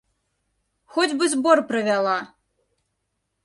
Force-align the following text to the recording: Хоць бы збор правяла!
Хоць 0.95 1.13
бы 1.21 1.29
збор 1.35 1.57
правяла! 1.69 2.17